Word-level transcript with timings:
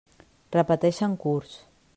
Repeteixen 0.55 1.15
curs. 1.27 1.55